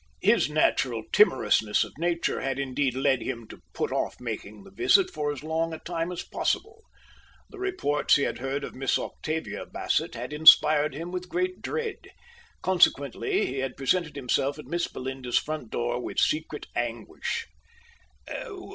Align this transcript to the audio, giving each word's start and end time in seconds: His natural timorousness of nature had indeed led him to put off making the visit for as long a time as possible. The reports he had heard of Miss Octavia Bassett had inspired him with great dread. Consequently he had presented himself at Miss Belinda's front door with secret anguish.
His 0.23 0.49
natural 0.49 1.03
timorousness 1.13 1.83
of 1.83 1.95
nature 1.99 2.41
had 2.41 2.57
indeed 2.57 2.95
led 2.95 3.21
him 3.21 3.47
to 3.49 3.61
put 3.71 3.91
off 3.91 4.19
making 4.19 4.63
the 4.63 4.71
visit 4.71 5.11
for 5.11 5.31
as 5.31 5.43
long 5.43 5.73
a 5.73 5.77
time 5.77 6.11
as 6.11 6.23
possible. 6.23 6.81
The 7.51 7.59
reports 7.59 8.15
he 8.15 8.23
had 8.23 8.39
heard 8.39 8.63
of 8.63 8.73
Miss 8.73 8.97
Octavia 8.97 9.67
Bassett 9.67 10.15
had 10.15 10.33
inspired 10.33 10.95
him 10.95 11.11
with 11.11 11.29
great 11.29 11.61
dread. 11.61 11.99
Consequently 12.63 13.45
he 13.45 13.59
had 13.59 13.77
presented 13.77 14.15
himself 14.15 14.57
at 14.57 14.65
Miss 14.65 14.87
Belinda's 14.87 15.37
front 15.37 15.69
door 15.69 15.99
with 16.01 16.17
secret 16.17 16.65
anguish. 16.75 17.45